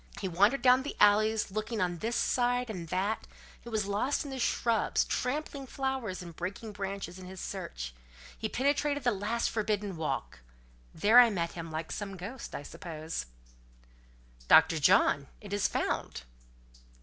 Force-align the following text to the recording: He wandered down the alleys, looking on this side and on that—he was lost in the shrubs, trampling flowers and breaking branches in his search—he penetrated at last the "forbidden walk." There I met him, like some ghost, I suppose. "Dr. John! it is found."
He 0.19 0.27
wandered 0.27 0.63
down 0.63 0.81
the 0.81 0.95
alleys, 0.99 1.51
looking 1.51 1.79
on 1.79 1.99
this 1.99 2.15
side 2.15 2.71
and 2.71 2.79
on 2.79 2.85
that—he 2.87 3.69
was 3.69 3.85
lost 3.85 4.23
in 4.23 4.31
the 4.31 4.39
shrubs, 4.39 5.05
trampling 5.05 5.67
flowers 5.67 6.23
and 6.23 6.35
breaking 6.35 6.71
branches 6.71 7.19
in 7.19 7.27
his 7.27 7.39
search—he 7.39 8.49
penetrated 8.49 9.05
at 9.05 9.15
last 9.15 9.45
the 9.49 9.51
"forbidden 9.51 9.95
walk." 9.95 10.39
There 10.91 11.19
I 11.19 11.29
met 11.29 11.51
him, 11.51 11.69
like 11.69 11.91
some 11.91 12.17
ghost, 12.17 12.55
I 12.55 12.63
suppose. 12.63 13.27
"Dr. 14.47 14.79
John! 14.79 15.27
it 15.39 15.53
is 15.53 15.67
found." 15.67 16.23